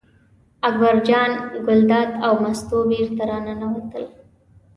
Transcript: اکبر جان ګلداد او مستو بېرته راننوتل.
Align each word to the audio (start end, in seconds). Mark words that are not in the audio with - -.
اکبر 0.67 0.95
جان 1.07 1.31
ګلداد 1.65 2.09
او 2.25 2.33
مستو 2.43 2.77
بېرته 2.89 3.23
راننوتل. 3.29 4.05